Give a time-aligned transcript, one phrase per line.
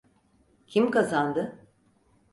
[0.67, 1.67] Kim kazandı?